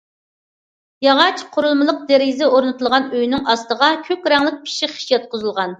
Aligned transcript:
ياغاچ 1.07 1.43
قۇرۇلمىلىق 1.57 2.01
دېرىزە 2.09 2.49
ئورنىتىلغان 2.55 3.09
ئۆينىڭ 3.19 3.47
ئاستىغا 3.53 3.95
كۆك 4.11 4.29
رەڭلىك 4.35 4.63
پىششىق 4.67 4.99
خىش 4.99 5.11
ياتقۇزۇلغان. 5.17 5.69